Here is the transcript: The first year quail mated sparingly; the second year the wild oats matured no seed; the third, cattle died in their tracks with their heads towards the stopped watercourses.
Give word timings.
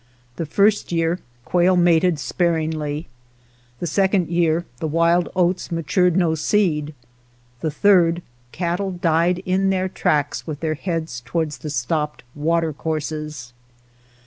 The 0.37 0.47
first 0.47 0.91
year 0.91 1.19
quail 1.45 1.75
mated 1.77 2.17
sparingly; 2.17 3.07
the 3.77 3.85
second 3.85 4.29
year 4.29 4.65
the 4.79 4.87
wild 4.87 5.29
oats 5.35 5.71
matured 5.71 6.17
no 6.17 6.33
seed; 6.33 6.95
the 7.59 7.69
third, 7.69 8.23
cattle 8.51 8.93
died 8.93 9.43
in 9.45 9.69
their 9.69 9.87
tracks 9.87 10.47
with 10.47 10.59
their 10.61 10.73
heads 10.73 11.21
towards 11.23 11.59
the 11.59 11.69
stopped 11.69 12.23
watercourses. 12.33 13.53